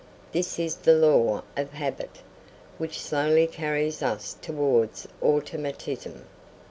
[0.31, 2.21] This is the law of habit,
[2.79, 6.25] which slowly carries us towards automatism.